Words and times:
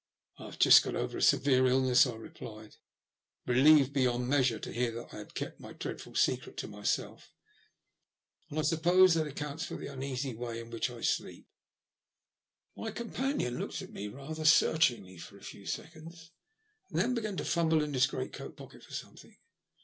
"I've 0.39 0.57
just 0.57 0.81
got 0.81 0.95
over 0.95 1.19
a 1.19 1.21
severe 1.21 1.67
illness," 1.67 2.07
I 2.07 2.15
replied, 2.15 2.77
relieved 3.45 3.93
beyond 3.93 4.27
measure 4.27 4.57
to 4.57 4.71
hear 4.73 4.91
that 4.93 5.13
I 5.13 5.17
had 5.17 5.35
kept 5.35 5.59
my 5.59 5.73
dreadful 5.73 6.15
secret 6.15 6.57
to 6.57 6.67
myself, 6.67 7.31
"and 8.49 8.57
I 8.57 8.63
suppose 8.63 9.13
that 9.13 9.27
ac 9.27 9.35
counts 9.35 9.63
for 9.63 9.75
the 9.77 9.93
uneasy 9.93 10.33
way 10.33 10.59
in 10.59 10.71
which 10.71 10.89
I 10.89 11.01
sleep." 11.01 11.45
My 12.75 12.89
companion 12.89 13.59
looked 13.59 13.83
at 13.83 13.93
me 13.93 14.07
rather 14.07 14.43
searchingly 14.43 15.17
for 15.19 15.37
a 15.37 15.43
few 15.43 15.67
seconds, 15.67 16.31
and 16.89 16.97
then 16.97 17.13
began 17.13 17.37
to 17.37 17.45
fumble 17.45 17.83
in 17.83 17.93
his 17.93 18.07
great 18.07 18.33
coat 18.33 18.57
pocket 18.57 18.81
for 18.81 18.93
something. 18.95 19.37